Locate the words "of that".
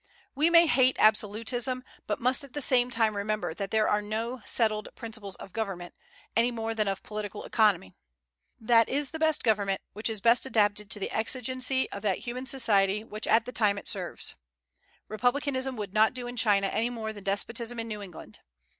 11.91-12.17